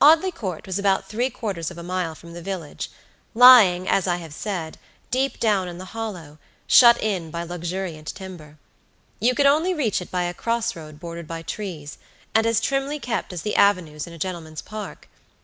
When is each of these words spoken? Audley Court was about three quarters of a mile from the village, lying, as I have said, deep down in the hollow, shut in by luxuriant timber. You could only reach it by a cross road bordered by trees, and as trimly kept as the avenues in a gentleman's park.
Audley 0.00 0.30
Court 0.30 0.68
was 0.68 0.78
about 0.78 1.08
three 1.08 1.30
quarters 1.30 1.68
of 1.68 1.76
a 1.76 1.82
mile 1.82 2.14
from 2.14 2.32
the 2.32 2.40
village, 2.40 2.92
lying, 3.34 3.88
as 3.88 4.06
I 4.06 4.18
have 4.18 4.32
said, 4.32 4.78
deep 5.10 5.40
down 5.40 5.66
in 5.66 5.78
the 5.78 5.86
hollow, 5.96 6.38
shut 6.68 6.96
in 7.02 7.28
by 7.32 7.42
luxuriant 7.42 8.14
timber. 8.14 8.56
You 9.18 9.34
could 9.34 9.46
only 9.46 9.74
reach 9.74 10.00
it 10.00 10.12
by 10.12 10.22
a 10.26 10.32
cross 10.32 10.76
road 10.76 11.00
bordered 11.00 11.26
by 11.26 11.42
trees, 11.42 11.98
and 12.36 12.46
as 12.46 12.60
trimly 12.60 13.00
kept 13.00 13.32
as 13.32 13.42
the 13.42 13.56
avenues 13.56 14.06
in 14.06 14.12
a 14.12 14.16
gentleman's 14.18 14.62
park. 14.62 15.08